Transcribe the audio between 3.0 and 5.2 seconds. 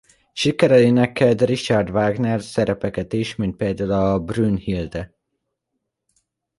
is mint például a Brünnhilde.